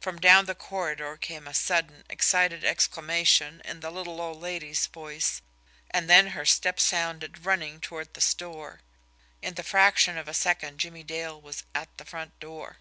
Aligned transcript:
From 0.00 0.18
down 0.20 0.44
the 0.44 0.54
corridor 0.54 1.16
came 1.16 1.48
a 1.48 1.54
sudden, 1.54 2.04
excited 2.10 2.62
exclamation 2.62 3.62
in 3.64 3.80
the 3.80 3.90
little 3.90 4.20
old 4.20 4.38
lady's 4.38 4.86
voice, 4.88 5.40
and 5.90 6.10
then 6.10 6.26
her 6.36 6.44
steps 6.44 6.82
sounded 6.82 7.46
running 7.46 7.80
toward 7.80 8.12
the 8.12 8.20
store. 8.20 8.82
In 9.40 9.54
the 9.54 9.62
fraction 9.64 10.18
of 10.18 10.28
a 10.28 10.34
second 10.34 10.76
Jimmie 10.78 11.04
Dale 11.04 11.40
was 11.40 11.64
at 11.74 11.88
the 11.96 12.04
front 12.04 12.38
door. 12.38 12.76